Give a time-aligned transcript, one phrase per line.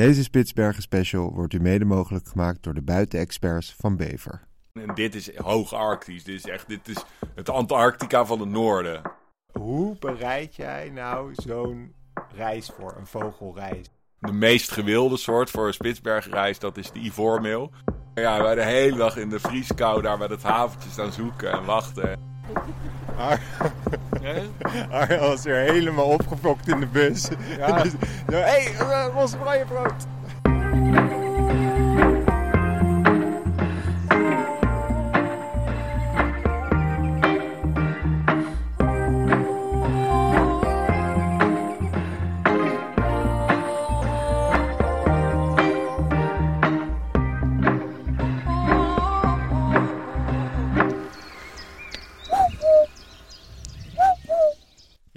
[0.00, 4.46] Deze Spitsbergen special wordt u mede mogelijk gemaakt door de buitenexperts van Bever.
[4.72, 6.24] En dit is hoog Arctisch.
[6.24, 9.02] Dit is echt dit is het Antarctica van het noorden.
[9.52, 11.94] Hoe bereid jij nou zo'n
[12.34, 13.86] reis voor, een vogelreis?
[14.18, 17.70] De meest gewilde soort voor een Spitsbergenreis, dat is de ivoormeel.
[18.14, 21.64] Ja, wij de hele dag in de vrieskou daar bij het haventje staan zoeken en
[21.64, 22.20] wachten.
[24.90, 27.28] Arjan was weer helemaal opgefokt in de bus.
[27.58, 27.82] Ja.
[27.82, 27.92] Dus,
[28.26, 29.34] Hé, hey, uh, ons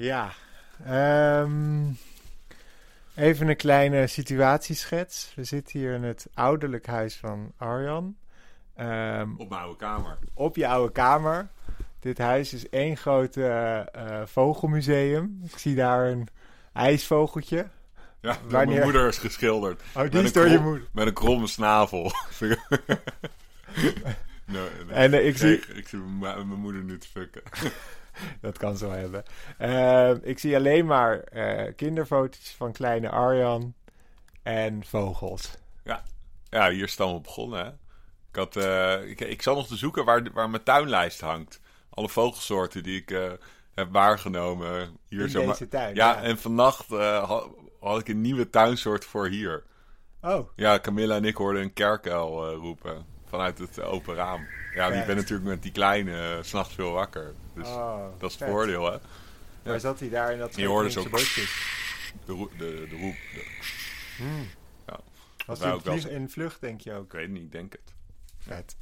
[0.03, 0.31] Ja,
[0.85, 1.81] ehm,
[3.15, 5.31] even een kleine situatieschets.
[5.35, 8.15] We zitten hier in het ouderlijk huis van Arjan.
[8.75, 10.17] Ehm, Op mijn oude kamer.
[10.33, 11.47] op je oude kamer.
[11.99, 13.81] Dit huis is één groot eh,
[14.25, 15.39] vogelmuseum.
[15.43, 16.27] Ik zie daar een
[16.73, 17.67] ijsvogeltje.
[18.21, 19.81] Ja, door Wanneer- mijn moeder is geschilderd.
[19.95, 20.87] Oh, die is door je moeder.
[20.91, 22.11] Met een kromme snavel.
[24.89, 25.47] En eh, ik zie...
[25.67, 27.41] Nee, ik zie mijn mijn moeder nu te fucken.
[28.41, 29.23] Dat kan zo hebben.
[29.57, 33.73] Ehm, ik zie alleen maar eh, kinderfoto's van kleine Arjan
[34.43, 35.57] en vogels.
[36.49, 37.65] Ja, hier is het allemaal begonnen.
[37.65, 37.71] Hè?
[38.29, 41.59] Ik, had, eh, ik, ik zal nog te zoeken waar, waar mijn tuinlijst hangt.
[41.89, 43.31] Alle vogelsoorten die ik eh,
[43.73, 44.97] heb waargenomen.
[45.07, 45.95] Hier in zo deze tuin.
[45.95, 49.63] ja, en vannacht eh, had, had ik een nieuwe tuinsoort voor hier.
[50.21, 54.47] Oh, Ja, Camilla en ik hoorden een kerkuil eh, roepen vanuit het eh, open raam.
[54.75, 57.33] Ja, die ben natuurlijk met die kleine uh, s'nachts veel wakker.
[57.55, 58.47] Dus oh, dat is het vet.
[58.51, 58.97] voordeel, hè?
[59.63, 61.03] Waar zat hij daar in dat Je hoorde zo-?
[61.03, 63.15] De, roep, de, de roep.
[63.33, 63.45] de-
[64.17, 64.47] Hmm.
[64.87, 64.99] Ja,
[65.45, 67.05] Was hij vlieg- in vlucht, denk je ook?
[67.05, 67.93] ik weet niet, ik denk het.
[68.39, 68.75] Vet.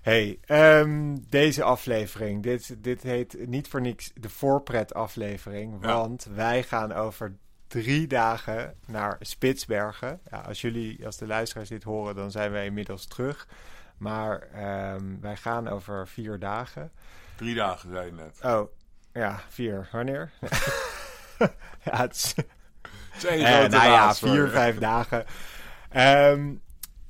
[0.00, 2.42] Hey, ehm, deze aflevering.
[2.42, 5.78] Dit, dit heet niet voor niks de voorpret aflevering.
[5.80, 5.86] Ja.
[5.96, 7.36] Want wij gaan over
[7.66, 10.20] drie dagen naar Spitsbergen.
[10.30, 13.46] Ja, als jullie, als de luisteraars dit horen, dan zijn wij inmiddels terug.
[13.96, 16.90] Maar ehm, wij gaan over vier dagen.
[17.36, 18.38] Drie dagen, zei je net.
[18.42, 18.68] Oh,
[19.12, 19.88] ja, vier.
[19.92, 20.30] Wanneer?
[21.84, 22.34] ja, het is,
[23.18, 25.24] Twee Eh, nou ja, vier, vijf dagen.
[25.88, 26.54] Ehm,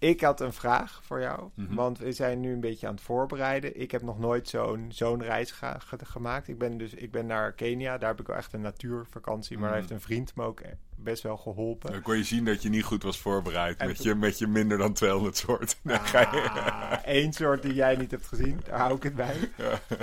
[0.09, 1.49] ik had een vraag voor jou.
[1.55, 1.75] Mhm.
[1.75, 3.81] Want we zijn nu een beetje aan het voorbereiden.
[3.81, 6.49] Ik heb nog nooit zo'n zo'n reis ga- ge- gemaakt.
[6.49, 7.99] Ik ben dus ik ben naar Kenia.
[7.99, 9.59] Daar heb ik wel echt een natuurvakantie.
[9.59, 9.73] Maar Mhm.
[9.73, 10.61] daar heeft een vriend me ook
[10.97, 11.93] best wel geholpen.
[11.93, 14.47] Dan kon je zien dat je niet goed was voorbereid En met je, met je
[14.47, 15.77] minder dan 200 soorten.
[15.83, 18.61] Je- Eén Ah, soort die jij niet hebt gezien.
[18.69, 19.37] Daar hou ik het bij.
[19.57, 19.97] Ja.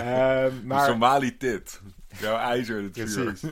[0.45, 1.81] Ehm, maar, Somali tit.
[2.19, 3.23] Jouw ijzer het vuur.
[3.23, 3.51] precies.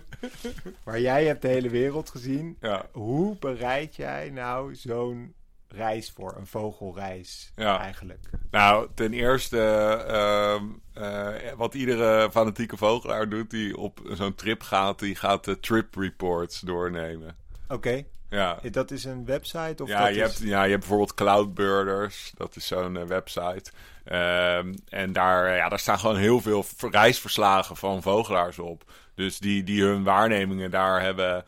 [0.83, 2.57] maar jij hebt de hele wereld gezien.
[2.59, 5.33] Ja, Hoe bereid jij nou zo'n
[5.75, 6.35] reis voor?
[6.37, 7.79] Een vogelreis Ja.
[7.79, 8.29] eigenlijk.
[8.51, 9.59] nou, ten eerste,
[10.07, 15.59] ehm, eh, wat iedere fanatieke vogelaar doet die op zo'n trip gaat, die gaat de
[15.59, 17.35] trip reports doornemen.
[17.67, 18.03] Oké.
[18.29, 19.83] Ja, Dat is een website?
[19.83, 20.27] Of ja, dat je is...
[20.27, 23.71] hebt, ja, je hebt bijvoorbeeld Cloudbirders, dat is zo'n eh, website.
[24.03, 28.83] Ehm, en daar, ja, daar staan gewoon heel veel ver- reisverslagen van vogelaars op.
[29.15, 31.45] Dus die, die hun waarnemingen daar hebben,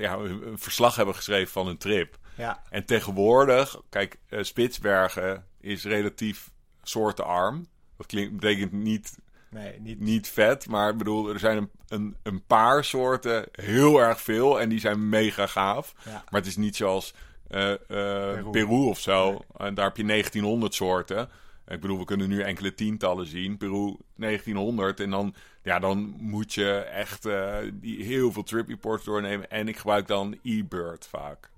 [0.00, 2.18] ja, een een verslag hebben geschreven van hun trip.
[2.36, 6.50] Ja, En tegenwoordig, kijk, eh, Spitsbergen is relatief
[6.82, 7.66] soortenarm.
[7.96, 9.18] Dat klinkt, betekent niet,
[9.50, 10.00] nee, niet...
[10.00, 14.60] niet vet, maar ik bedoel, er zijn een, een, een paar soorten heel erg veel
[14.60, 15.94] en die zijn mega gaaf.
[16.04, 16.10] Ja.
[16.30, 17.14] Maar het is niet zoals
[17.48, 18.50] Peru.
[18.50, 18.88] Peru.
[18.88, 19.44] of zo.
[19.56, 21.28] En daar heb je 1900 soorten.
[21.66, 23.56] Ik bedoel, we kunnen nu enkele tientallen zien.
[23.56, 25.00] Peru 1900.
[25.00, 29.50] En dan, ja, dan moet je echt eh, die heel veel trip reports doornemen.
[29.50, 31.50] En ik gebruik dan eBird vaak.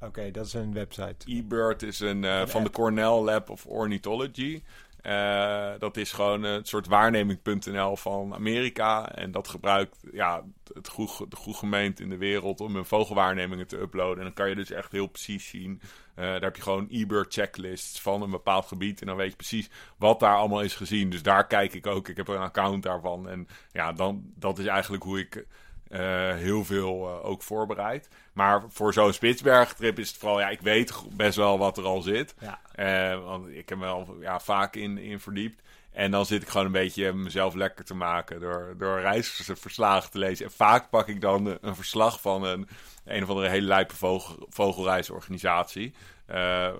[0.00, 1.16] Oké, dat is een website.
[1.26, 2.70] eBird is een, eh, van de.
[2.70, 4.62] Cornell Lab of Ornithology.
[5.08, 9.14] Eh, dat is gewoon een soort waarneming.nl van Amerika.
[9.14, 10.42] En dat gebruikt ja,
[10.74, 14.18] het goed, de goed gemeente in de wereld om hun vogelwaarnemingen te uploaden.
[14.18, 15.80] En dan kan je dus echt heel precies zien.
[16.14, 19.00] Eh, daar heb je gewoon eBird checklists van een bepaald gebied.
[19.00, 21.10] En dan weet je precies wat daar allemaal is gezien.
[21.10, 22.08] Dus daar kijk ik ook.
[22.08, 23.28] Ik heb een account daarvan.
[23.28, 25.46] En ja, dan, dat is eigenlijk hoe ik
[25.88, 28.08] eh, heel veel eh, ook voorbereid.
[28.32, 32.02] Maar voor zo'n Spitsberg-trip is het vooral, ja, ik weet best wel wat er al
[32.02, 32.34] zit.
[32.40, 32.60] Ja.
[32.72, 35.62] Eh, want ik heb me wel ja, vaak in, in verdiept.
[35.92, 40.18] En dan zit ik gewoon een beetje mezelf lekker te maken door, door reisverslagen te
[40.18, 40.44] lezen.
[40.44, 42.68] En vaak pak ik dan een verslag van een,
[43.04, 45.94] een of andere hele lijpe vogel, vogelreisorganisatie.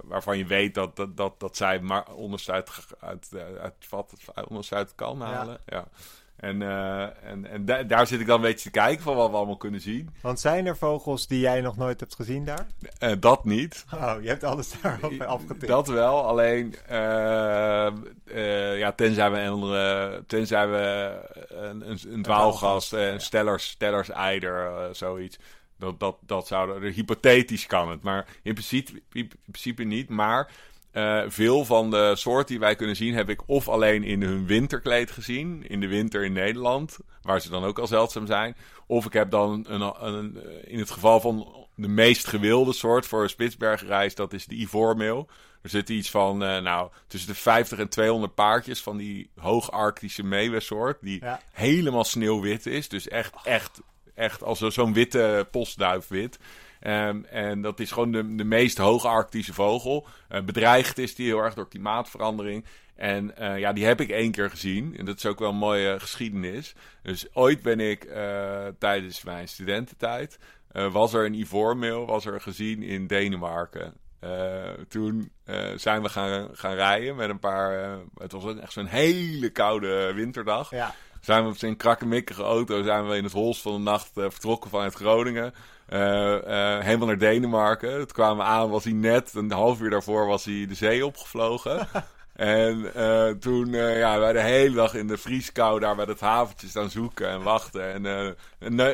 [0.04, 2.70] waarvan je weet dat, dat, dat, dat zij maar onderste uit,
[3.00, 3.28] uit,
[3.60, 5.60] uit, wat, uit, onderste uit kan halen.
[5.66, 5.88] Ja.
[6.38, 9.30] En, uh, en, en da daar zit ik dan een beetje te kijken van wat
[9.30, 10.10] we allemaal kunnen zien.
[10.20, 12.66] Want zijn er vogels die jij nog nooit hebt gezien daar?
[13.02, 13.84] Uh, dat niet.
[13.94, 15.66] Oh, je hebt alles daarop afgetikt.
[15.66, 17.92] Dat wel, alleen uh,
[18.78, 21.14] ja, tenzij we, een, tenzij we
[21.48, 23.18] een, een, een dwaalgast, een ja.
[23.18, 25.38] stellers, stellers eider, zoiets.
[25.78, 30.08] Dat, dat, dat zou, hypothetisch kan het, maar in principe, in principe niet.
[30.08, 30.50] Maar
[30.98, 34.46] uh, veel van de soorten die wij kunnen zien, heb ik of alleen in hun
[34.46, 38.56] winterkleed gezien, in de winter in Nederland, waar ze dan ook al zeldzaam zijn.
[38.86, 43.22] Of ik heb dan een, een, in het geval van de meest gewilde soort voor
[43.22, 45.28] een Spitsbergenreis, dat is de ivoormeel.
[45.62, 50.22] Er zitten iets van, uh, nou, tussen de 50 en 200 paardjes van die hoogarctische
[50.22, 51.40] meeuwensoort, die ja.
[51.52, 52.88] helemaal sneeuwwit is.
[52.88, 53.80] Dus echt, echt,
[54.14, 56.38] echt als zo'n witte postduifwit.
[56.86, 60.06] Um, en dat is gewoon de, de meest hoogarctische vogel.
[60.30, 62.64] Uh, bedreigd is die heel erg door klimaatverandering.
[62.94, 64.96] En uh, ja, die heb ik één keer gezien.
[64.96, 66.74] En dat is ook wel een mooie geschiedenis.
[67.02, 68.08] Dus ooit ben ik
[68.78, 70.38] tijdens mijn studententijd...
[70.72, 73.94] was er een ivoormeel, was er gezien in Denemarken.
[74.88, 75.30] toen
[75.76, 77.98] zijn we gaan, gaan rijden met een paar...
[78.16, 80.70] het was echt zo'n hele koude winterdag.
[80.70, 80.94] Ja.
[81.20, 84.70] Zijn we op zijn krakkemikkige auto zijn we in het holst van de nacht vertrokken
[84.70, 85.54] vanuit Groningen...
[85.92, 87.98] Uh, uh, helemaal naar Denemarken.
[87.98, 91.88] Het kwamen aan, was hij net, een half uur daarvoor was hij de zee opgevlogen.
[92.38, 96.68] En uh, toen, ja, wij de hele dag in de vrieskou daar bij het haventje
[96.68, 98.06] staan zoeken en wachten.
[98.08, 98.36] En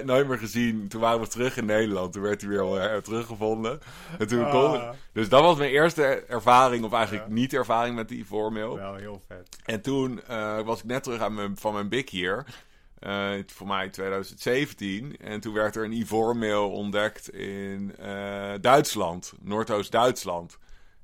[0.07, 0.89] nooit meer gezien.
[0.89, 2.13] Toen waren we terug in Nederland.
[2.13, 3.81] Toen werd hij weer teruggevonden.
[4.19, 4.81] En toen kon...
[4.81, 4.91] Ah.
[5.13, 8.77] Dus dat was mijn eerste ervaring, of eigenlijk niet ervaring met die ivoormeel.
[8.77, 9.59] Wel heel vet.
[9.65, 10.21] En toen
[10.65, 12.45] was ik net terug aan mijn, van mijn big hier.
[13.07, 15.17] Uh, voor mij 2017.
[15.17, 20.59] En toen werd er een ivoormeel ontdekt in uh, Duitsland, Noordoost-Duitsland.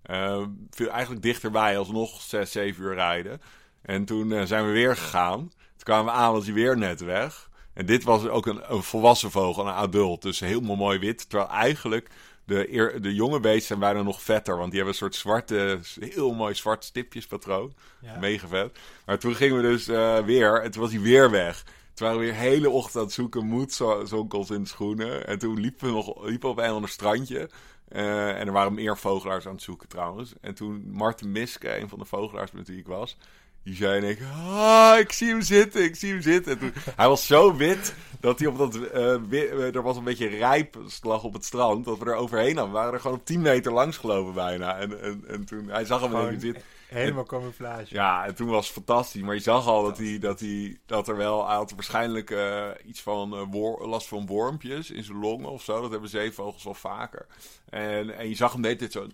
[0.06, 3.40] Uh, veel eigenlijk dichterbij, alsnog 6, 7 uur rijden.
[3.82, 5.38] En toen zijn we weer gegaan.
[5.38, 7.50] Toen kwamen we aan, was hij weer net weg.
[7.72, 10.22] En dit was ook een, een volwassen vogel, een adult.
[10.22, 11.28] Dus helemaal mooi wit.
[11.28, 12.10] Terwijl eigenlijk
[12.44, 14.56] de, de jonge beesten zijn bijna nog vetter.
[14.56, 17.74] Want die hebben een soort zwarte, heel mooi zwart stipjespatroon.
[18.00, 18.18] Ja.
[18.18, 18.78] Mega vet.
[19.06, 19.86] Maar toen gingen we dus
[20.26, 20.62] weer.
[20.62, 21.64] En toen was hij weer weg.
[21.94, 25.26] Toen waren we weer hele ochtend aan het zoeken, moedzonkels in de schoenen.
[25.26, 27.50] En toen liepen we nog liepen op een ander strandje.
[27.92, 30.34] Uh, en er waren meer vogelaars aan het zoeken trouwens.
[30.40, 33.16] En toen Martin Miske, een van de vogelaars met wie ik was...
[33.62, 36.52] Die zei en ik, ah, ik zie hem zitten, ik zie hem zitten.
[36.52, 39.96] En toen, hij was zo wit dat hij op dat, uh, wit, uh, er was
[39.96, 41.84] een beetje rijp lag op het strand.
[41.84, 42.72] Dat we er overheen hadden.
[42.72, 44.76] We waren er gewoon op 10 meter langs gelopen bijna.
[44.76, 46.62] En, en, en toen, hij zag hem even zitten.
[46.88, 47.94] Helemaal camouflage.
[47.94, 49.22] Ja, en toen was het fantastisch.
[49.22, 51.46] Maar je zag al dat, hij, dat, hij, dat er wel...
[51.46, 55.80] Hij had waarschijnlijk uh, iets van uh, last van wormpjes in zijn longen of zo.
[55.80, 57.26] Dat hebben zeevogels wel vaker.
[57.68, 59.06] En, en je zag hem deed dit zo...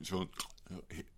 [0.00, 0.30] Zo'n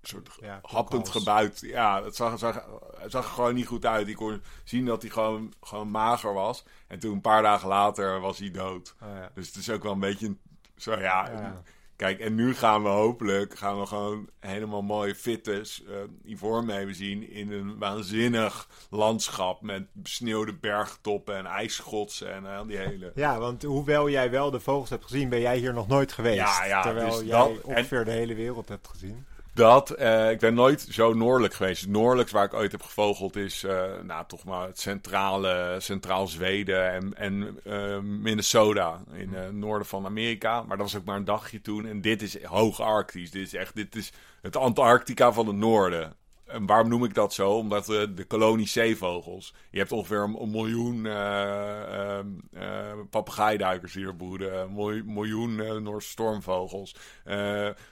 [0.02, 1.60] soort ja, happend gebuit.
[1.60, 2.66] Ja, het zag, zag,
[2.96, 4.08] het zag er gewoon niet goed uit.
[4.08, 6.64] Ik kon zien dat hij gewoon, gewoon mager was.
[6.86, 8.94] En toen een paar dagen later was hij dood.
[9.02, 9.30] Oh, ja.
[9.34, 10.36] Dus het is ook wel een beetje...
[10.76, 11.62] Zo ja, ja.
[12.00, 15.52] Kijk, en nu gaan we hopelijk gaan we gewoon helemaal mooie fitte
[15.88, 22.76] uh, ivoormeeuwen zien in een waanzinnig landschap met besneeuwde bergtoppen en ijsschotsen en uh, die
[22.76, 23.12] hele...
[23.24, 26.36] Ja, want hoewel jij wel de vogels hebt gezien, ben jij hier nog nooit geweest.
[26.36, 29.26] Ja, ja, terwijl dus jij dat, ongeveer en, de hele wereld hebt gezien.
[29.60, 31.80] Dat, uh, ik ben nooit zo noordelijk geweest.
[31.80, 36.26] Het noordelijkst waar ik ooit heb gevogeld is, uh, nou toch maar het centrale, centraal
[36.26, 40.62] Zweden en, en uh, Minnesota in het noorden van Amerika.
[40.62, 41.86] Maar dat was ook maar een dagje toen.
[41.86, 43.30] En dit is hoog Arctisch.
[43.30, 44.12] Dit is echt, dit is
[44.42, 46.16] het Antarctica van het noorden.
[46.46, 47.50] En waarom noem ik dat zo?
[47.50, 49.54] Omdat de kolonie zeevogels.
[49.70, 51.79] Je hebt ongeveer een, miljoen uh, uh,
[53.10, 54.60] papegaaiduikers hier broeden.
[54.60, 56.96] Een miljoen Noorse stormvogels.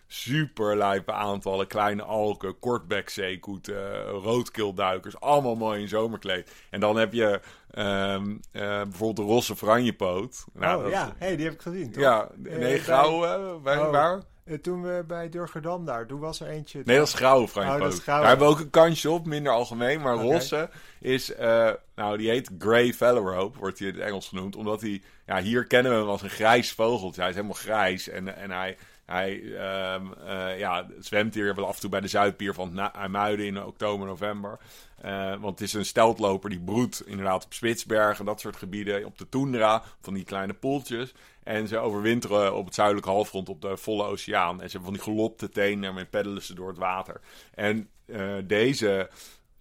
[0.07, 5.21] super lijpe aantallen kleine alken, kortbekzeekoeten, roodkilduikers.
[5.21, 6.53] Allemaal mooi in zomerkleed.
[6.71, 7.41] En dan heb je
[7.79, 10.45] um, bijvoorbeeld de rosse franjepoot.
[10.53, 11.93] Nou, oh ja, hey, die heb ik gezien.
[11.93, 12.03] Toch?
[12.03, 13.61] Ja, nee, grauw.
[13.61, 13.91] Bij, oh.
[13.91, 14.23] waar?
[14.49, 16.83] Eh, toen we bij Durgerdam daar, toen was er eentje...
[16.85, 20.01] Nee, dat is grauw, Frank oh, Daar hebben we ook een kansje op, minder algemeen.
[20.01, 20.27] Maar okay.
[20.27, 20.69] rosse
[21.01, 24.57] is, uh, nou, die heet Grey Phalarope, wordt hij in het Engels genoemd.
[24.57, 27.21] Omdat hij, ja, hier kennen we hem als een grijs vogeltje.
[27.21, 28.77] Hij is helemaal grijs en, en hij...
[29.09, 29.35] Hij
[29.95, 33.65] um, uh, ja, zwemt hier wel af en toe bij de Zuidpier van IJmuiden in
[33.65, 34.59] oktober, november.
[35.05, 39.19] Uh, want het is een steltloper die broedt inderdaad op Spitsbergen, dat soort gebieden, op
[39.19, 41.15] de toendra, van die kleine poeltjes.
[41.43, 44.63] En ze overwinteren op het zuidelijke halfrond op de volle oceaan.
[44.63, 47.21] En ze hebben van die gelopte tenen en peddelen ze door het water.
[47.55, 49.11] En uh, deze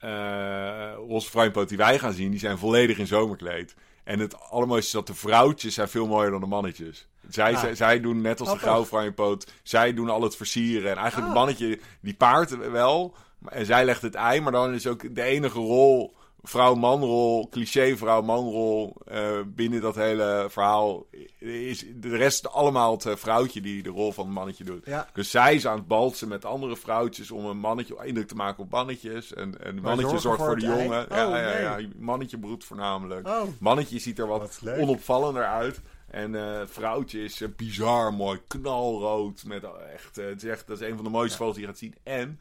[0.03, 3.75] uh, roze fruimpoot die wij gaan zien, die zijn volledig in zomerkleed.
[4.03, 7.07] En het allermooiste is dat de vrouwtjes zijn veel mooier dan de mannetjes.
[7.29, 10.91] Zij, zij, zij, doen net als de grauwfruimpoot, zij doen al het versieren.
[10.91, 11.43] En eigenlijk het ah.
[11.43, 13.15] mannetje, die paart wel.
[13.49, 16.15] En zij legt het ei, maar dan is ook de enige rol
[16.47, 21.05] vrouw-manrol, cliché vrouw-manrol uh, binnen dat hele verhaal.
[21.39, 24.85] Is de rest allemaal het eh, vrouwtje die de rol van het mannetje doet.
[24.85, 25.07] Ja.
[25.13, 28.63] Dus zij is aan het balsen met andere vrouwtjes om een mannetje indruk te maken
[28.63, 29.33] op mannetjes.
[29.33, 31.05] En, en het mannetje zorgt voor, de het jongen.
[31.09, 31.61] ja, Oh, ja, nee.
[31.61, 33.27] ja, mannetje broedt voornamelijk.
[33.27, 33.41] Oh.
[33.59, 35.81] Mannetje ziet er wat, onopvallender uit.
[36.07, 39.43] En het vrouwtje is eh, bizar mooi, knalrood.
[39.45, 41.71] Met eh, echt, het is echt, dat is een van de mooiste vogels die je
[41.71, 41.95] gaat zien.
[42.03, 42.39] En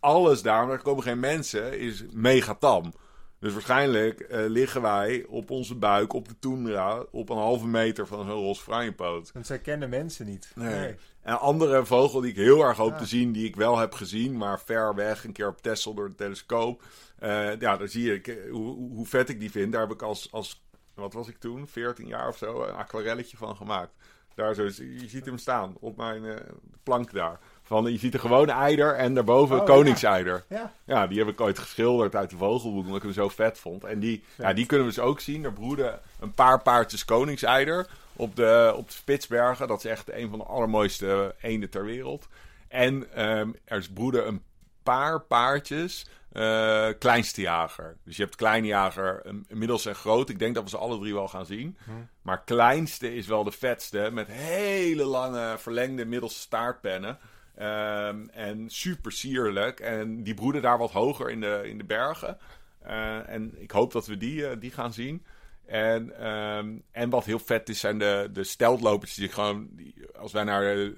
[0.00, 2.92] alles daar, maar er komen geen mensen, is mega tam.
[3.40, 8.18] Dus waarschijnlijk liggen wij op onze buik op de tundra op een halve meter van
[8.26, 9.32] zo'n roze fraaienpoot.
[9.32, 10.52] Want zij kennen mensen niet.
[10.54, 10.74] Nee.
[10.78, 10.88] Nee.
[11.22, 13.92] En een andere vogel die ik heel erg hoop te zien, die ik wel heb
[13.92, 16.82] gezien, maar ver weg, een keer op Texel door de telescoop.
[17.20, 19.72] Ja, daar zie je ik, hoe, hoe- hoe vet ik die vind.
[19.72, 20.65] Daar heb ik als, als,
[20.96, 23.92] wat was ik toen, 14 jaar of zo, een aquarelletje van gemaakt.
[24.34, 26.36] Daar zo, je ziet hem staan op mijn eh,
[26.82, 27.38] plank daar.
[27.62, 30.44] Van, je ziet een gewone eider en daarboven Oh, koningseider.
[30.48, 30.72] Ja.
[30.84, 33.84] Ja, die heb ik ooit geschilderd uit de vogelboek, omdat ik hem zo vet vond.
[33.84, 35.44] En die, ja, die kunnen we dus ook zien.
[35.44, 37.86] Er broeden een paar paardjes koningseider
[38.16, 39.68] op de, op de Spitsbergen.
[39.68, 42.28] Dat is echt een van de allermooiste eenden ter wereld.
[42.68, 44.42] En ehm, er is broeden een
[44.86, 47.96] paar paardjes eh kleinste jager.
[48.04, 50.28] Dus je hebt kleine jager, een- inmiddels en groot.
[50.28, 51.76] Ik denk dat we ze alle drie wel gaan zien.
[52.22, 54.10] Maar kleinste is wel de vetste.
[54.12, 57.18] Met hele lange verlengde middelste staartpennen.
[57.56, 59.80] Ehm, en super sierlijk.
[59.80, 62.38] En die broeden daar wat hoger in de, in de bergen.
[62.82, 65.24] Eh, en ik hoop dat we die, eh, die gaan zien.
[65.66, 69.14] En, ehm, en wat heel vet is, zijn de, de steltlopers.
[69.14, 70.94] Die gewoon, die, als wij naar, de,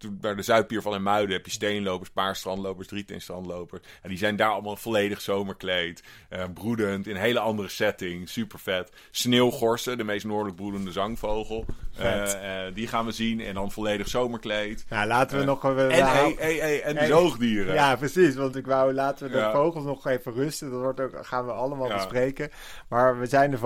[0.00, 3.82] eh, bij de Zuidpier van Muiden heb je steenlopers, paarstrandlopers, drieteenstrandlopers.
[4.02, 6.02] En die zijn daar allemaal volledig zomerkleed.
[6.28, 8.28] eh, broedend, in een hele andere setting.
[8.28, 8.92] Super vet.
[9.10, 11.64] Sneeuwgorsen, de meest noordelijk broedende zangvogel.
[11.96, 13.40] Eh, die gaan we zien.
[13.40, 14.84] En dan volledig zomerkleed.
[14.88, 15.62] Nou, laten we nog...
[15.62, 17.74] We, En, hey, hey, hey, en de zoogdieren.
[17.74, 18.34] Ja, precies.
[18.34, 19.52] Want ik wou laten we de Ja.
[19.52, 20.70] vogels nog even rusten.
[20.70, 21.94] Dat wordt ook, gaan we allemaal Ja.
[21.94, 22.50] bespreken.
[22.88, 23.58] Maar we zijn de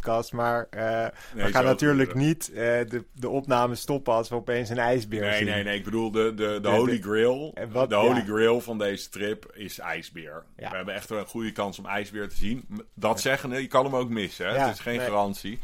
[0.00, 0.32] Vogelspodcast.
[0.32, 4.78] Maar eh, we gaan natuurlijk niet eh, de, de opname stoppen als we opeens een
[4.78, 5.46] ijsbeer Nee, zien.
[5.46, 5.78] nee, nee.
[5.78, 7.54] Ik bedoel, de, de, de, Holy Grail.
[7.72, 8.24] Wat- de Holy ja.
[8.24, 10.42] Grail van deze trip is ijsbeer.
[10.56, 10.70] Ja.
[10.70, 12.64] We hebben echt een goede kans om ijsbeer te zien.
[12.94, 14.46] Dat zeggen, je kan hem ook missen.
[14.46, 14.54] Hè?
[14.54, 15.06] Ja, het is geen nee.
[15.06, 15.58] garantie.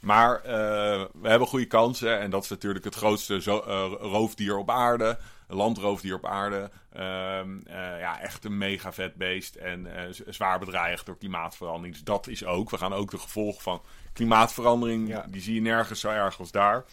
[0.00, 2.18] Maar eh, we hebben goede kansen.
[2.20, 5.18] En dat is natuurlijk het grootste zo- eh, roofdier op aarde.
[5.54, 6.70] Landroofdier op aarde.
[6.92, 9.54] Ehm, eh, ja, echt een mega vet beest.
[9.54, 11.94] En eh, zwaar bedreigd door klimaatverandering.
[11.94, 12.70] Dus dat is ook.
[12.70, 13.82] We gaan ook de gevolgen van
[14.12, 15.08] klimaatverandering.
[15.08, 15.26] Ja.
[15.30, 16.84] Die zie je nergens zo erg als daar.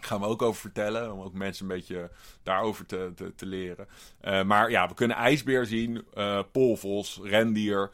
[0.00, 1.12] Gaan we ook over vertellen.
[1.12, 2.10] Om ook mensen een beetje
[2.42, 3.88] daarover te, te, te leren.
[4.20, 6.04] Eh, maar ja, we kunnen ijsbeer zien.
[6.14, 7.90] eh polvos, rendier.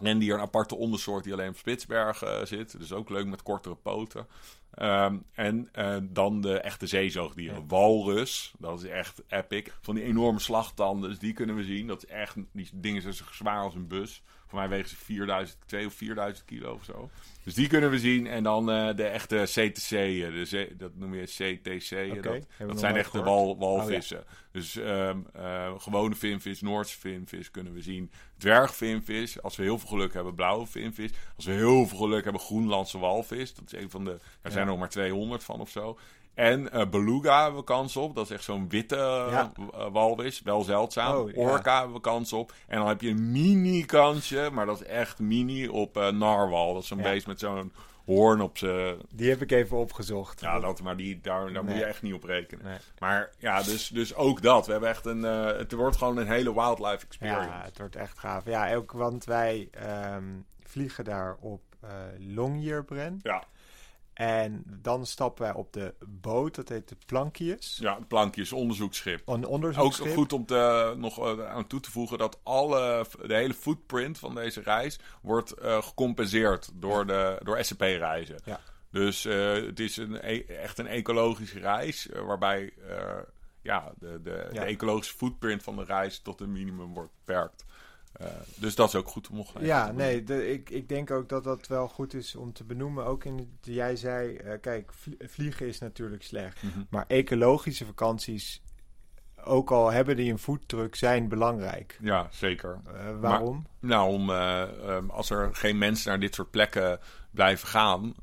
[0.00, 2.78] Rendier, een aparte ondersoort die alleen op Spitsbergen zit.
[2.78, 4.26] Dus ook leuk met kortere poten.
[4.74, 7.68] Ehm, en eh, dan de echte zeezoogdieren.
[7.68, 9.72] Walrus, dat is echt epic.
[9.80, 11.86] Van die enorme slagtanden, dus die kunnen we zien.
[11.86, 14.22] Dat is echt, die dingen zijn zo zwaar als een bus.
[14.50, 17.10] Voor mij wegen ze 4000, 2 of 4000 kilo of zo.
[17.44, 18.26] Dus die kunnen we zien.
[18.26, 21.30] En dan eh, de echte CTC'en, de zee- dat noem je dat
[22.24, 23.58] hebben we dat nog zijn echte gehoord.
[23.58, 24.24] wal, walvissen.
[24.52, 28.10] Dus ehm, eh, gewone vinvis, Noordse vinvis kunnen we zien.
[28.38, 31.10] Dwergvinvis, als we heel veel geluk hebben, blauwe vinvis.
[31.36, 33.54] Als we heel veel geluk hebben, Groenlandse walvis.
[33.54, 34.10] Dat is een van de,
[34.42, 35.98] er zijn er nog maar 200 van of zo.
[36.40, 38.14] En eh, beluga hebben we kans op.
[38.14, 39.52] Dat is echt zo'n witte eh, Ja.
[39.72, 40.42] eh, walvis.
[40.42, 41.16] Wel zeldzaam.
[41.16, 41.60] Oh, ja.
[41.62, 42.52] Hebben we kans op.
[42.66, 46.72] En dan heb je een mini kansje, maar dat is echt mini, op eh, narwal.
[46.74, 47.04] Dat is zo'n Ja.
[47.04, 47.72] beest met zo'n
[48.06, 48.96] hoorn op zijn...
[49.14, 50.40] Die heb ik even opgezocht.
[50.40, 52.64] Ja, dat, maar die, daar, daar moet je echt niet op rekenen.
[52.64, 52.78] Nee.
[52.98, 54.66] Maar ja, dus, dus ook dat.
[54.66, 55.24] We hebben echt een.
[55.24, 57.48] eh, het wordt gewoon een hele wildlife experience.
[57.48, 58.44] Ja, het wordt echt gaaf.
[58.44, 60.24] Ja, ook want wij ehm,
[60.62, 61.60] vliegen daar op
[62.18, 63.18] Longyearbyen.
[63.22, 63.42] Ja,
[64.20, 67.78] En dan stappen wij op de boot, dat heet de Plankius.
[67.80, 69.28] ja plankjes, onderzoeksschip.
[69.28, 70.14] Een Ook onderzoeksschip.
[70.14, 74.34] goed om te, nog eh, aan toe te voegen dat alle, de hele footprint van
[74.34, 78.40] deze reis wordt eh, gecompenseerd door, de, door SCP-reizen.
[78.44, 78.60] Ja.
[78.90, 82.72] Dus eh, het is een, e- echt een ecologische reis waarbij
[83.62, 84.60] ja, de, de, Ja.
[84.60, 87.64] de ecologische footprint van de reis tot een minimum wordt beperkt.
[88.12, 88.26] Eh,
[88.56, 91.44] dus dat is ook goed om nog Ja, nee, de, ik, ik denk ook dat
[91.44, 93.04] dat wel goed is om te benoemen.
[93.04, 96.62] Ook in, het- jij zei, eh, kijk, vlie- vliegen is natuurlijk slecht.
[96.62, 96.80] Mhm.
[96.90, 98.62] Maar ecologische vakanties,
[99.44, 101.98] ook al hebben die een voetdruk, zijn belangrijk.
[102.00, 102.80] Ja, zeker.
[102.94, 103.66] Eh, waarom?
[103.80, 107.00] Nou, om, eh, ehm, als er geen mensen naar dit soort plekken
[107.30, 108.14] blijven gaan,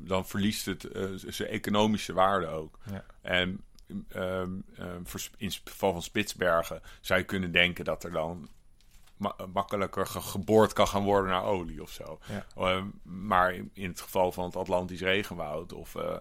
[0.00, 0.88] dan verliest het
[1.26, 2.78] zijn economische waarde ook.
[2.90, 3.04] Ja.
[3.22, 3.60] En
[4.08, 5.02] ehm, ehm,
[5.36, 8.48] in het geval van Spitsbergen zou je kunnen denken dat er dan
[9.20, 12.18] ma- makkelijker ge- geboord kan gaan worden naar olie of zo.
[12.28, 12.46] Ja.
[12.56, 16.16] Eh, maar in, in het geval van het Atlantisch regenwoud of eh,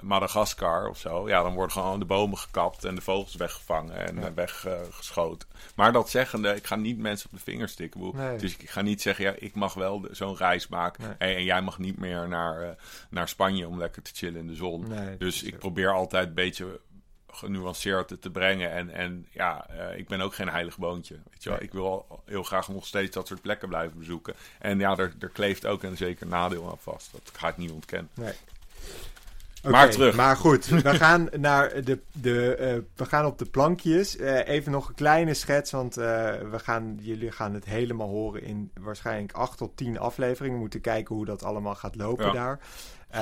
[0.00, 4.16] Madagaskar of zo, ja, dan worden gewoon de bomen gekapt en de vogels weggevangen en
[4.16, 4.26] Ja.
[4.26, 5.48] eh, weggeschoten.
[5.76, 8.10] maar dat zeggende, ik ga niet mensen op de vingers stikken.
[8.14, 8.38] Nee.
[8.38, 11.14] Dus ik ga niet zeggen, ja, ik mag wel zo'n reis maken Nee.
[11.30, 12.76] en, en jij mag niet meer naar,
[13.10, 14.88] naar Spanje om lekker te chillen in de zon.
[14.88, 16.80] Nee, Dus ik probeer altijd een beetje
[17.34, 18.70] genuanceerd te brengen.
[18.72, 21.14] En, en ja, eh, ik ben ook geen heilig boontje.
[21.30, 21.62] Weet je wel?
[21.62, 24.34] Ik wil al- heel graag nog steeds dat soort plekken blijven bezoeken.
[24.58, 27.12] En ja, er, er kleeft ook een zeker nadeel aan vast.
[27.12, 28.10] Dat ga ik niet ontkennen.
[28.14, 28.32] Nee.
[29.70, 30.16] Maar terug.
[30.16, 34.16] Maar goed, we gaan, naar de, de, eh, we gaan op de plankjes.
[34.16, 36.04] Eh, even nog een kleine schets, want eh,
[36.50, 40.54] we gaan, jullie gaan het helemaal horen in waarschijnlijk acht tot tien afleveringen.
[40.54, 42.32] We moeten kijken hoe dat allemaal gaat lopen Ja.
[42.32, 42.58] daar.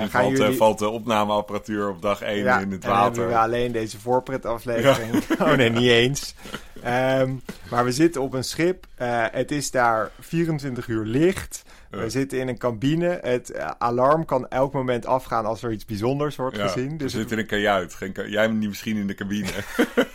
[0.08, 3.28] Valt, eh, valt de opnameapparatuur op dag 1 ja, in het en dan hebben water.
[3.28, 5.14] we alleen deze voorpretaflevering.
[5.40, 6.34] oh nee, niet eens.
[6.82, 7.34] Ehm,
[7.70, 8.86] maar we zitten op een schip.
[8.94, 11.62] Eh, het is daar 24 uur licht.
[11.90, 12.08] We Ja.
[12.08, 13.18] zitten in een cabine.
[13.22, 16.90] Het eh, alarm kan elk moment afgaan als er iets bijzonders wordt Ja, gezien.
[16.90, 17.94] we Dus zitten in een kajuit.
[17.94, 19.48] Geen ka- jij niet misschien in de cabine.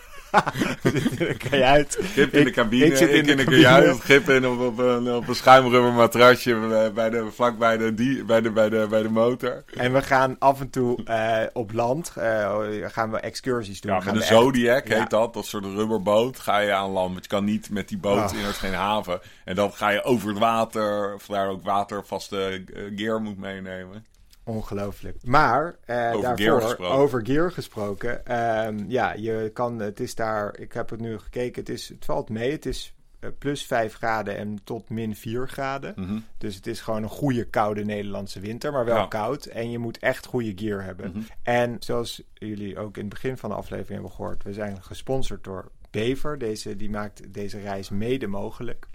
[0.84, 1.98] in een kajuit.
[2.02, 3.62] Gip in Ik- de cabine, ik ik, zit in in, de de cabine.
[3.64, 4.00] kajuit.
[4.02, 7.94] Gip in op, op, een, op een schuimrubber matrasje eh, bij de, vlak bij de,
[7.94, 9.64] die, bij, de, bij, de, bij de motor.
[9.78, 12.14] En we gaan af en toe eh, op land.
[12.16, 13.92] eh, gaan we excursies doen.
[13.92, 15.00] Ja, gaan met een we echt- Zodiac Ja.
[15.00, 15.34] heet dat.
[15.34, 17.12] Dat soort rubberboot ga je aan land.
[17.12, 18.38] Want je kan niet met die boot Ah.
[18.40, 19.20] in het geen haven.
[19.46, 21.16] En dan ga je over het water.
[21.20, 22.64] Vandaar ook watervaste
[22.96, 24.06] gear moet meenemen.
[24.48, 25.18] Ongelooflijk.
[25.24, 26.96] Maar eh, Over daarvoor, gear gesproken.
[26.96, 28.26] over gear gesproken.
[28.26, 32.06] ehm, ja, je kan, het is daar, ik heb het nu gekeken, het, is, het
[32.06, 32.52] valt mee.
[32.52, 35.94] Het is eh, plus 5 graden en tot min 4 graden.
[35.96, 36.18] Mhm.
[36.38, 39.06] Dus het is gewoon een goede koude Nederlandse winter, maar wel Ja.
[39.08, 39.46] koud.
[39.46, 41.10] En je moet echt goede gear hebben.
[41.12, 41.20] Mhm.
[41.44, 45.44] En zoals jullie ook in het begin van de aflevering hebben gehoord, we zijn gesponsord
[45.44, 46.38] door Bever.
[46.38, 48.88] Deze, die maakt deze reis mede mogelijk.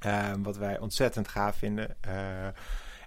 [0.00, 1.96] Ehm, wat wij ontzettend gaaf vinden.
[2.00, 2.12] Eh,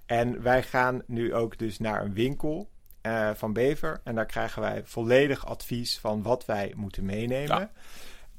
[0.08, 2.70] en wij gaan nu ook dus naar een winkel
[3.02, 4.02] eh, van Bever.
[4.04, 7.72] En daar krijgen wij volledig advies van wat wij moeten meenemen.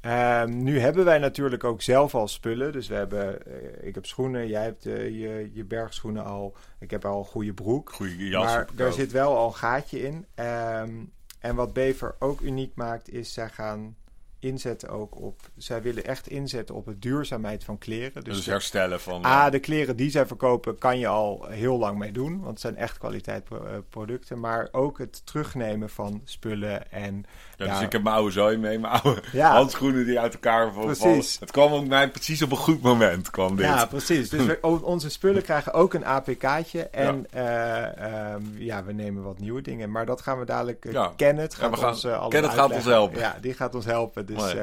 [0.01, 2.71] Ehm, nu hebben wij natuurlijk ook zelf al spullen.
[2.71, 6.55] Dus we hebben, eh, ik heb schoenen, jij hebt eh, je, je bergschoenen al.
[6.79, 7.91] Ik heb al een goede broek.
[7.91, 8.45] Goeie jas.
[8.45, 10.25] maar daar zit wel al een gaatje in.
[10.35, 11.03] Ehm,
[11.39, 13.95] en wat Bever ook uniek maakt, is zij gaan
[14.39, 15.39] inzetten ook op...
[15.57, 18.23] Zij willen echt inzetten op de duurzaamheid van kleren.
[18.23, 19.25] Dus, Dus, herstellen van...
[19.25, 22.37] A, de kleren die zij verkopen kan je al heel lang mee doen.
[22.37, 24.39] Want het zijn echt kwaliteitproducten.
[24.39, 27.25] Maar ook het terugnemen van spullen en...
[27.67, 28.79] ja, dus ik heb mijn oude zooi mee.
[28.79, 29.51] Mijn oude Ja.
[29.51, 30.97] handschoenen die uit elkaar vallen.
[30.97, 31.37] Precies.
[31.39, 33.29] Het kwam ook mij precies op een goed moment.
[33.29, 33.65] Kwam dit.
[33.65, 34.29] Ja, precies.
[34.29, 36.87] Dus we, onze spullen krijgen ook een APK'tje.
[36.91, 37.93] En ja.
[37.95, 39.91] ehm, ja, we nemen wat nieuwe dingen.
[39.91, 40.85] Maar dat gaan we dadelijk...
[40.85, 41.11] uh, Ja.
[41.15, 43.19] Kenneth Ja, gaat gaan- ons uh, Kenneth gaat ons helpen.
[43.19, 44.25] Ja, die gaat ons helpen.
[44.25, 44.53] Dus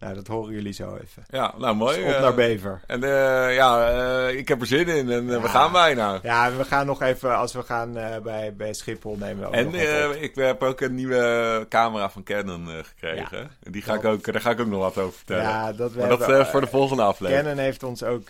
[0.00, 1.24] nou, dat horen jullie zo even.
[1.30, 1.96] Ja, nou mooi.
[1.96, 2.80] Dus op eh, naar Bever.
[2.86, 3.88] En eh, ja,
[4.28, 6.18] eh, ik heb er zin in en eh, we gaan bijna.
[6.22, 7.36] Ja, we gaan nog even...
[7.36, 10.80] Als we gaan bij, bij Schiphol nemen we ook En nog eh, ik heb ook
[10.80, 13.50] een nieuwe camera van Canon eh, gekregen.
[13.62, 15.42] En die ga ik ook, daar ga ik ook nog wat over vertellen.
[15.42, 17.44] Ja, dat maar dat eh, voor de volgende aflevering.
[17.44, 18.28] Canon heeft ons ook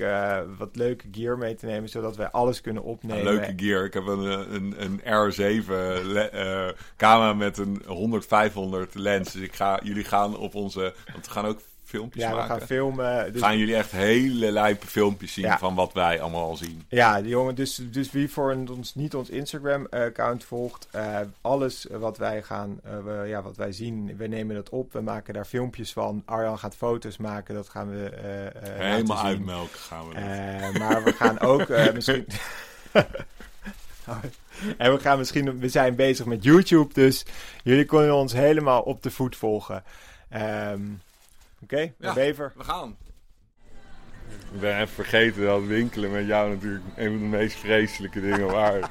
[0.58, 3.18] wat leuke gear mee te nemen, zodat wij alles kunnen opnemen.
[3.26, 3.84] Een leuke gear.
[3.84, 5.66] Ik heb een, een, een R7
[6.04, 6.30] le-
[6.66, 7.82] uh, camera met een
[8.88, 9.32] 100-500 lens.
[9.32, 10.94] Dus ik ga, jullie gaan op onze...
[11.12, 11.60] Want we gaan ook
[11.90, 12.42] filmpjes ja, maken.
[12.42, 13.32] we gaan filmen.
[13.32, 15.58] Dus gaan jullie echt hele lijpe filmpjes zien ja.
[15.58, 16.82] van wat wij allemaal al zien.
[16.88, 22.42] Ja, jongen, dus, dus wie voor ons niet ons Instagram-account volgt, uh, alles wat wij
[22.42, 25.92] gaan, uh, we, ja, wat wij zien, we nemen dat op, we maken daar filmpjes
[25.92, 26.22] van.
[26.24, 28.10] Arjan gaat foto's maken, dat gaan we
[28.64, 30.14] uh, helemaal uitmelken gaan we.
[30.14, 30.78] Dat.
[30.78, 32.26] maar we gaan ook misschien.
[34.76, 37.24] En we gaan misschien, we zijn bezig met YouTube, dus
[37.62, 39.82] jullie kunnen ons helemaal op de voet volgen.
[40.72, 41.00] Um,
[41.62, 42.52] Oké, okay, ja, Bever.
[42.56, 42.96] We gaan.
[44.52, 48.46] Ik ben even vergeten dat winkelen met jou natuurlijk een van de meest vreselijke dingen
[48.46, 48.88] waren.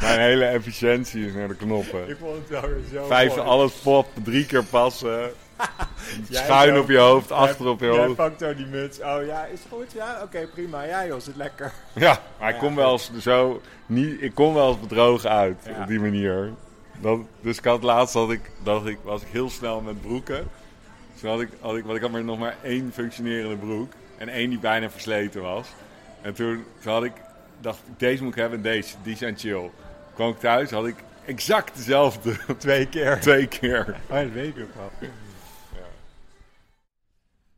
[0.00, 2.08] Mijn hele efficiëntie is naar de knoppen.
[2.08, 3.48] Ik vond het wel weer zo Vijf, mooi.
[3.48, 5.32] alles pop, drie keer passen.
[6.30, 8.16] schuin op je hoofd, achter op je jij hoofd.
[8.16, 8.98] pakt ook die muts.
[9.00, 9.92] Oh ja, is goed?
[9.92, 10.82] Ja, oké, okay, prima.
[10.84, 11.72] Ja joh, zit lekker.
[11.94, 13.60] Ja, maar ik kom wel eens zo...
[13.86, 15.80] Niet, ik kom wel eens bedrogen uit, Ja.
[15.80, 16.52] op die manier.
[17.00, 20.48] Dat, dus ik had laatst, had ik, dat ik, was ik heel snel met broeken.
[21.24, 23.92] Toen had ik, had ik, want ik had maar nog maar één functionerende broek.
[24.16, 25.68] En één die bijna versleten was.
[26.22, 27.12] En toen, toen had ik,
[27.60, 28.94] dacht ik, deze moet ik hebben en deze.
[29.02, 29.70] Die zijn chill.
[30.14, 32.36] kwam ik thuis, had ik exact dezelfde.
[32.58, 33.20] Twee keer.
[33.20, 33.96] Twee keer.
[34.10, 35.10] Oh, dat weet ik ook wel.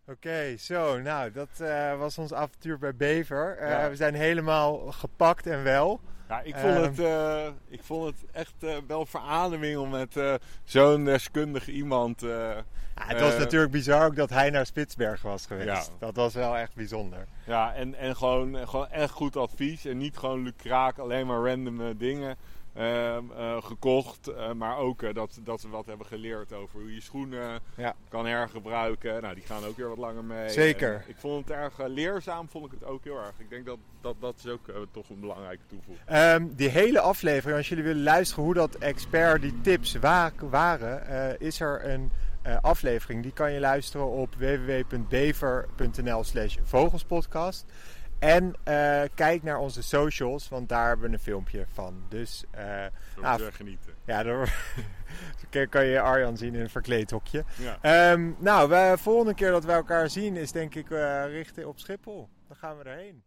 [0.09, 1.01] Oké, zo.
[1.01, 3.57] Nou, dat eh, was ons avontuur bij Bever.
[3.59, 3.91] Eh, Ja.
[3.91, 6.01] We zijn helemaal gepakt en wel.
[6.29, 6.83] Ja, ik vond, Ehm.
[6.83, 10.35] het, eh, ik vond het echt eh, wel verademing om met eh,
[10.65, 12.21] zo'n deskundig iemand...
[12.21, 12.65] Ja,
[13.07, 15.67] het was natuurlijk bizar ook dat hij naar Spitsbergen was geweest.
[15.67, 15.83] Ja.
[15.99, 17.27] Dat was wel echt bijzonder.
[17.45, 19.85] Ja, en, en gewoon, gewoon echt goed advies.
[19.85, 22.37] En niet gewoon lukraak, alleen maar random dingen ehm,
[23.63, 24.29] gekocht.
[24.29, 27.95] eh, maar ook eh, dat, dat we wat hebben geleerd over hoe je schoenen Ja.
[28.09, 29.23] kan hergebruiken.
[29.23, 30.49] Nou, die gaan ook weer wat langer mee.
[30.49, 30.95] Zeker.
[30.95, 33.33] En ik vond het erg eh, leerzaam, vond ik het ook heel erg.
[33.39, 36.07] Ik denk dat dat, dat is ook eh, toch een belangrijke toevoeging.
[36.09, 41.07] Ehm, die hele aflevering, als jullie willen luisteren hoe dat expert die tips wa- waren,
[41.07, 42.11] eh, is er een
[42.43, 43.23] eh, aflevering.
[43.23, 47.65] Die kan je luisteren op www.bever.nl slash vogelspodcast.
[48.19, 52.03] En eh, kijk naar onze socials, want daar hebben we een filmpje van.
[52.09, 52.45] Dus
[53.17, 53.93] moeten we genieten.
[54.05, 54.55] ja, daar
[55.51, 57.45] kan- kan je Arjan zien in een verkleedhokje.
[57.57, 57.79] Ja.
[57.81, 61.79] Ehm, nou, we, volgende keer dat we elkaar zien is denk ik eh richten op
[61.79, 62.29] Schiphol.
[62.49, 63.23] Dan gaan we erheen.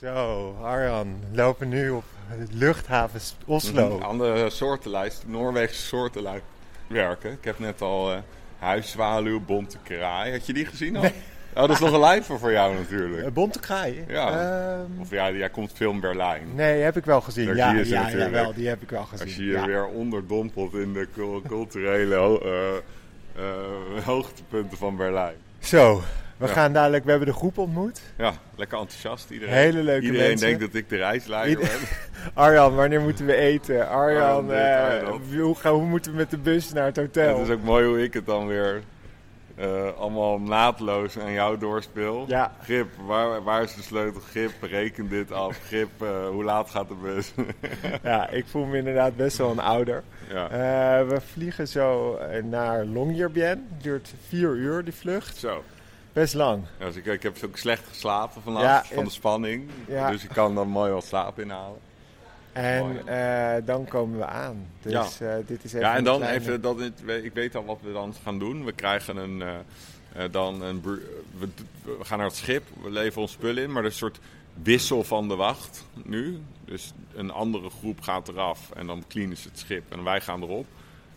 [0.00, 2.04] Zo, Arjan, we lopen nu op
[2.50, 4.00] luchthaven Oslo.
[4.00, 6.44] Aan de soortenlijst, Noorweegse soortenlijst
[6.86, 7.32] werken.
[7.32, 8.18] Ik heb net al eh
[8.58, 10.32] huiszwaluw, bonte kraai.
[10.32, 11.02] Had je die gezien al?
[11.54, 13.22] Oh, dat is nog een lijfer voor jou natuurlijk.
[13.26, 14.04] Eh, bonte kraaien?
[14.08, 14.30] Ja.
[14.30, 16.42] Ehm, Of ja, jij komt veel in Berlijn.
[16.54, 17.46] nee, heb ik wel gezien.
[17.46, 19.26] Daar ja, zie je ze ja, jawel, die heb ik wel gezien.
[19.26, 19.66] Als je je ja.
[19.66, 25.34] weer onderdompelt in de cul- culturele eh, eh, hoogtepunten van Berlijn.
[25.58, 26.02] Zo,
[26.36, 26.52] we Ja.
[26.52, 28.00] gaan dadelijk, we hebben de groep ontmoet.
[28.16, 29.54] Ja, lekker enthousiast iedereen.
[29.54, 30.46] Hele leuke iedereen mensen.
[30.48, 31.70] denkt dat ik de reisleider ben.
[32.44, 33.88] Arjan, wanneer moeten we eten?
[33.88, 35.40] Arjan, Arjan dit, Arjan dat.
[35.40, 37.38] hoe, gaan, hoe moeten we met de bus naar het hotel?
[37.38, 38.82] Het is ook mooi hoe ik het dan weer
[39.54, 42.24] eh, allemaal naadloos aan jou doorspeel.
[42.28, 42.52] Ja.
[42.62, 44.20] Grip, waar, waar is de sleutel?
[44.20, 45.58] Grip, reken dit af.
[45.66, 47.32] Grip, eh, hoe laat gaat de bus?
[48.02, 50.02] Ja, ik voel me inderdaad best wel een ouder.
[50.28, 50.44] ja.
[50.48, 53.66] Eh, we vliegen zo naar Longyearbyen.
[53.80, 55.36] duurt vier uur die vlucht.
[55.36, 55.62] Zo.
[56.12, 56.62] Best lang.
[56.78, 59.70] Ja, dus ik, ik heb ook slecht geslapen vannacht Ja, van de spanning.
[60.10, 61.78] Dus ik kan dan mooi wat slaap inhalen.
[62.52, 64.66] En eh, dan komen we aan.
[64.82, 67.78] Dus eh, dit is even Ja, en dan kleine- even, dat, ik weet al wat
[67.82, 68.64] we dan gaan doen.
[68.64, 71.48] We krijgen een, eh, dan een, we,
[71.82, 74.18] we gaan naar het schip, we leveren ons spullen in, maar er is een soort
[74.62, 76.38] wissel van de wacht nu.
[76.64, 80.42] Dus een andere groep gaat eraf en dan cleanen ze het schip en wij gaan
[80.42, 80.66] erop.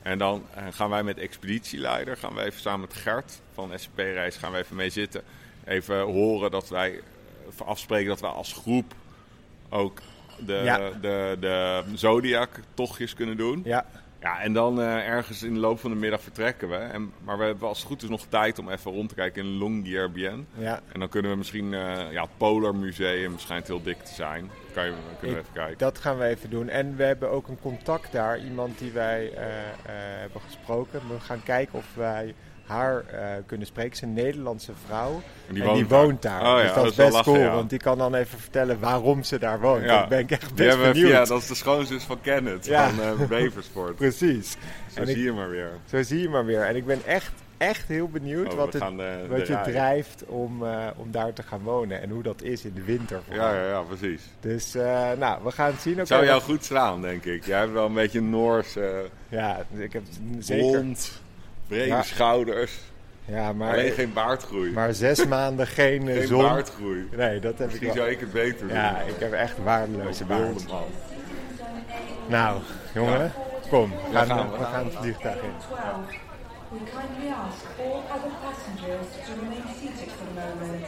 [0.02, 4.36] En dan gaan wij met expeditieleider, gaan we even samen met Gert van SCP Reis,
[4.38, 5.22] gaan we even mee zitten.
[5.66, 7.02] Even horen dat wij
[7.66, 8.94] afspreken dat we als groep
[9.70, 10.00] ook
[10.46, 10.90] de, Ja.
[11.02, 13.62] de, de Zodiac tochtjes kunnen doen.
[13.66, 13.86] Ja,
[14.22, 16.76] Ja, en dan eh, ergens in de loop van de middag vertrekken we.
[16.76, 19.44] En, maar we hebben als het goed is nog tijd om even rond te kijken
[19.44, 20.48] in Longyearbyen.
[20.58, 20.80] ja.
[20.92, 24.50] En dan kunnen we misschien, eh, ja, het Polar Museum schijnt heel dik te zijn.
[24.74, 25.78] Kan je, kunnen we even kijken.
[25.78, 26.70] Dat gaan we even doen.
[26.70, 28.40] En we hebben ook een contact daar.
[28.40, 29.44] Iemand die wij eh,
[30.20, 31.02] hebben gesproken.
[31.10, 32.36] We gaan kijken of wij
[32.66, 33.92] haar eh, kunnen spreken.
[33.92, 35.22] Het is een Nederlandse vrouw.
[35.48, 36.00] En die en die daar.
[36.02, 36.42] woont daar.
[36.42, 37.38] Oh ja, dus dat, is best cool.
[37.38, 37.54] ja.
[37.56, 39.84] Want die kan dan even vertellen waarom ze daar woont.
[39.84, 40.00] Ja.
[40.00, 41.10] Dan ben ik echt best hebben benieuwd.
[41.10, 42.90] via, dat is de schoonzus van Kenneth, Ja.
[42.90, 43.96] van eh Beversport.
[44.06, 44.52] Precies.
[44.94, 45.70] Zo En zie ik- je maar weer.
[45.86, 46.62] Zo zie je maar weer.
[46.62, 49.64] En ik ben echt, echt heel benieuwd Oh, wat, het, de, wat de je rij.
[49.64, 52.02] drijft om, eh, om daar te gaan wonen.
[52.02, 53.22] En hoe dat is in de winter.
[53.30, 54.22] Ja, ja, ja, precies.
[54.40, 55.94] Dus eh, nou, we gaan het zien.
[55.94, 57.46] Oké, Zou jou goed slaan, denk ik.
[57.46, 58.88] Jij hebt wel een beetje een Noors, eh
[59.30, 60.04] Ja, ik heb
[60.40, 60.84] zeker.
[61.68, 62.02] Brede Ja.
[62.02, 62.80] schouders.
[63.26, 64.72] Ja, maar, Alleen geen baardgroei.
[64.72, 66.42] maar zes maanden geen, eh, geen zon.
[66.42, 67.08] baardgroei.
[67.16, 67.96] Nee, dat heb ik Misschien wel.
[67.96, 68.78] zou ik het beter doen.
[68.78, 70.68] Ja, ik heb echt waardeloze baard.
[70.68, 70.84] man.
[72.28, 72.62] Nou,
[72.94, 73.32] jongen,
[73.70, 73.94] kom.
[74.12, 74.58] Ja, gaan, gaan we.
[74.58, 75.50] we gaan het vliegtuig in.
[75.68, 75.82] 12.
[76.70, 80.86] We kindly ask all other passengers to remain seated for the moment.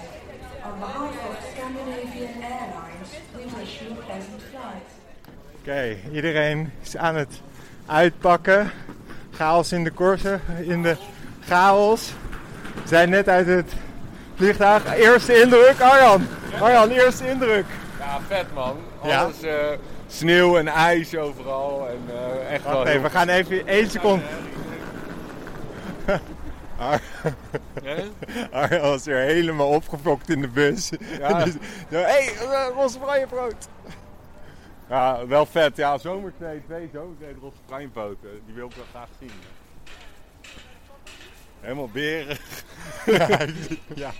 [0.65, 4.87] On behalf of Scandinavian Airlines, we wish you a pleasant flight.
[5.59, 7.41] Oké, iedereen is aan het
[7.85, 8.71] uitpakken.
[9.37, 10.97] Chaos in de korsen, in de
[11.45, 12.13] chaos.
[12.73, 13.73] We zijn net uit het
[14.35, 14.95] vliegtuig.
[14.95, 16.27] Eerste indruk, Arjan.
[16.61, 17.65] Arjan, eerste indruk.
[17.99, 18.77] Ja, vet man.
[19.03, 19.21] Ja?
[19.21, 19.55] Alles eh,
[20.07, 21.87] sneeuw en ijs overal.
[21.89, 24.23] En eh, echt wel Wacht even, we gaan even één seconde.
[26.77, 27.01] Ar-?
[28.51, 30.91] Arjan was weer helemaal opgefokt in de bus.
[31.19, 31.43] Ja.
[31.43, 31.53] Dus,
[31.89, 32.29] Hé, hey,
[32.75, 33.67] roze vrije brood.
[34.89, 35.77] Ja, wel vet.
[35.77, 38.29] Ja, zomerkleed, twee zomerkleed roze treinpoten.
[38.45, 39.31] Die wil ik wel graag zien.
[41.59, 42.37] Helemaal beren.
[43.95, 44.11] ja,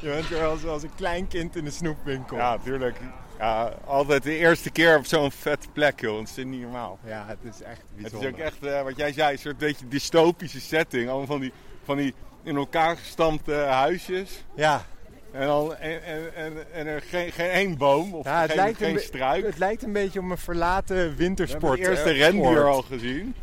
[0.00, 2.36] je bent weer als, als een klein kind in de snoepwinkel.
[2.36, 3.00] Ja, tuurlijk.
[3.38, 6.18] Ja, altijd de eerste keer op zo'n vette plek, joh.
[6.18, 6.98] Dat is niet normaal.
[7.04, 8.28] Ja, het is echt Het bijzonder.
[8.28, 11.08] is ook echt, eh, wat jij zei, een soort beetje dystopische setting.
[11.08, 11.52] Allemaal van die,
[11.84, 14.44] van die in elkaar gestampte huisjes.
[14.54, 14.84] Ja,
[15.32, 18.56] En, dan, en, en, en, en er geen, geen één boom of ja het, geen,
[18.60, 19.44] lijkt een geen struik.
[19.46, 21.78] het lijkt een beetje om een verlaten We hebben wintersport.
[21.78, 22.74] de eerste eh, rendier oord.
[22.74, 23.34] al gezien.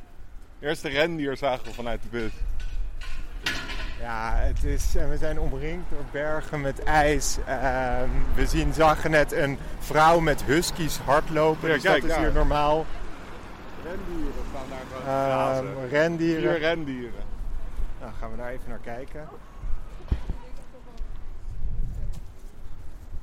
[0.59, 2.31] De eerste rendier zagen we vanuit de bus.
[3.99, 7.37] Ja, het is, en we zijn omringd door bergen met ijs.
[7.45, 11.67] Ehm, we zien, zagen net een vrouw met huskies hardlopen.
[11.67, 12.85] Ja, dus kijk dat is hier normaal.
[13.83, 15.01] Rendieren staan daar
[15.57, 16.57] gewoon Ehm, Vier rendieren.
[16.57, 17.23] rendieren.
[17.99, 19.27] Nou, gaan we daar even naar kijken.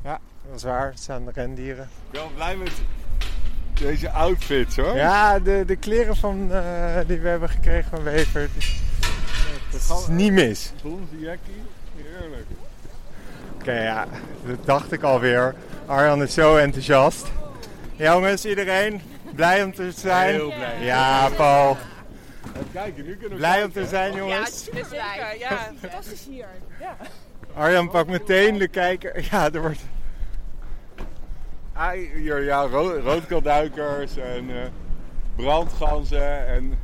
[0.02, 0.18] Ja,
[0.48, 0.86] dat is waar.
[0.90, 1.84] Het zijn rendieren.
[1.84, 2.70] Ik ben wel blij met
[3.74, 4.96] deze outfits hoor.
[4.96, 6.62] Ja, de, de kleren van, eh,
[7.06, 8.40] die we hebben gekregen van Wever.
[8.40, 8.50] Het
[9.72, 10.72] is niet mis.
[10.80, 11.62] Bronzen jackie.
[11.96, 12.46] Heerlijk.
[13.54, 14.06] Oké, ja,
[14.46, 15.54] dat dacht ik alweer.
[15.86, 17.26] Arjan is zo enthousiast.
[17.96, 19.00] Jongens, iedereen,
[19.34, 20.34] blij om te zijn?
[20.34, 20.84] Heel blij.
[20.84, 21.76] Ja, Paul.
[22.72, 24.64] Kijken, nu kunnen we Blij om te zijn, Ja, jongens.
[24.64, 24.86] zeker.
[25.38, 26.46] Ja, fantastisch hier.
[26.80, 26.96] Ja.
[27.54, 29.26] Arjan pakt meteen de kijker.
[29.30, 29.80] Ja, er wordt...
[32.14, 34.68] Hier, ja, ro roodkelduikers en eh,
[35.36, 36.78] brandganzen en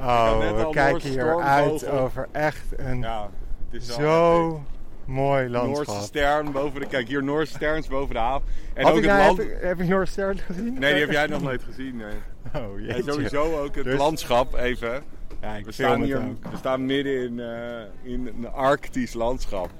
[0.00, 3.30] Oh, we kijken Noorse hier uit over echt een ja,
[3.70, 4.62] het is zo
[5.04, 6.00] mooi Noorse landschap.
[6.02, 8.48] stern boven de, kijk hier Noorse sterns boven de haven.
[8.74, 9.50] En Had ook ik het nou, land.
[9.60, 10.78] heb, ik Noorse Ster gezien?
[10.78, 11.96] Nee, die heb jij nog nooit gezien.
[11.96, 12.06] Nee.
[12.56, 13.12] Oh, En jeetje.
[13.12, 15.02] sowieso ook het Dus- landschap even.
[15.40, 16.20] Ja, ik We staan hier,
[16.50, 19.70] we staan midden in, eh, in een arctisch landschap.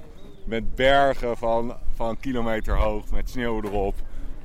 [0.45, 3.95] Met bergen van, van kilometer hoog met sneeuw erop.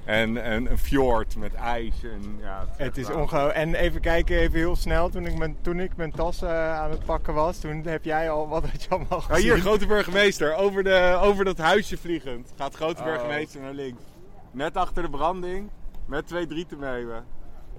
[0.04, 2.02] En, en een fjord met ijs.
[2.02, 3.54] En, ja, Het is ongelooflijk.
[3.56, 5.08] En even kijken, even heel snel.
[5.08, 8.30] Toen ik mijn, toen ik mijn tas eh, aan het pakken was, toen heb jij
[8.30, 9.42] al wat had je allemaal Ah, gezien.
[9.42, 10.54] hier, grote burgemeester.
[10.54, 12.52] Over, de, over dat huisje vliegend.
[12.56, 13.04] Gaat grote Oh.
[13.06, 14.02] burgemeester naar links.
[14.50, 15.70] Net achter de branding.
[16.06, 17.24] Met twee drietenmeeuwen.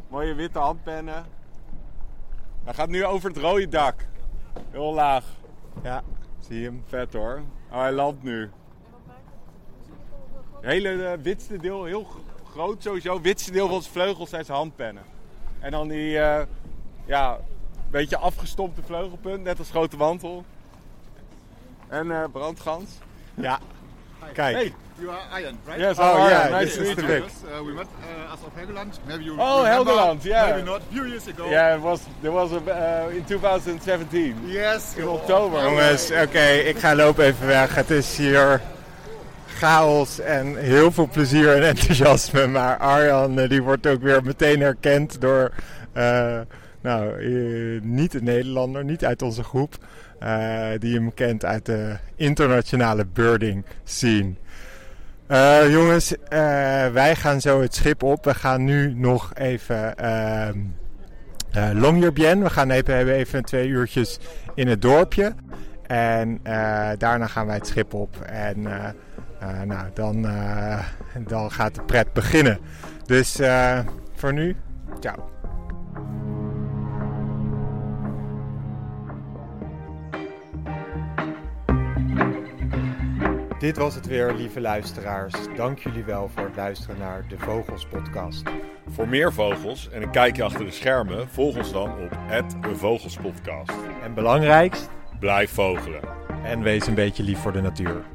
[0.08, 1.26] Mooie witte handpennen.
[2.64, 3.96] Hij gaat nu over het rode dak.
[4.72, 5.24] Heel laag.
[5.84, 6.02] Ja,
[6.40, 6.84] zie je hem.
[6.88, 7.42] Vet hoor.
[7.72, 8.50] Oh, hij landt nu.
[10.66, 12.08] Het hele eh, witste deel, heel
[12.52, 13.14] groot sowieso.
[13.14, 15.04] Het witste deel van zijn vleugels zijn zijn handpennen.
[15.60, 16.42] En dan die, eh,
[17.06, 17.38] ja,
[17.92, 20.46] beetje afgestompte vleugelpunt, net als grote mantel.
[21.88, 22.90] En eh, brandgans.
[23.34, 23.60] Ja,
[24.34, 24.56] kijk.
[24.56, 25.80] Hey, You are Arjan, right?
[25.80, 26.60] yes, Oh, yeah, you?
[26.64, 27.22] Nice this to meet you.
[27.22, 29.00] uh, we met uh, us of Helgoland.
[29.06, 30.50] Maybe you Oh, remember, Helgoland, yeah.
[30.50, 30.82] Maybe not.
[30.92, 31.50] Few years ago.
[31.50, 34.36] Yeah, it was, there was a, uh, in 2017.
[34.46, 34.94] Yes.
[34.96, 35.64] In oktober.
[35.64, 37.76] Jongens, oké, ik ga lopen even weg.
[37.76, 38.62] Het is hier
[39.56, 42.48] chaos en heel veel plezier en enthousiasme.
[42.48, 45.52] Maar Arjan, eh, die wordt ook weer meteen herkend door,
[45.94, 46.40] eh,
[46.82, 49.76] nou, eh, niet een Nederlander, niet uit onze groep.
[50.80, 54.34] die hem kent uit de internationale birding scene.
[55.70, 56.14] Jongens,
[56.94, 58.26] wij gaan zo het schip op.
[58.26, 60.58] We gaan nu nog even ehm
[61.52, 62.44] eh Longyearbyen.
[62.44, 64.20] We gaan even, even twee uurtjes
[64.56, 65.34] in het dorpje.
[65.88, 66.40] En
[66.98, 68.22] daarna gaan wij het schip op.
[68.22, 68.68] En
[69.66, 70.80] nou, dan, eh,
[71.28, 72.60] dan gaat de pret beginnen.
[73.06, 73.80] Dus eh,
[74.14, 74.56] voor nu,
[75.00, 75.34] ciao.
[83.60, 85.34] Dit was het weer, lieve luisteraars.
[85.56, 88.44] Dank jullie wel voor het luisteren naar de Vogels Podcast.
[88.90, 93.74] Voor meer vogels en een kijkje achter de schermen, volg ons dan op het Vogelspodcast.
[94.04, 96.02] En belangrijkst, Blijf vogelen.
[96.44, 98.15] en wees een beetje lief voor de natuur.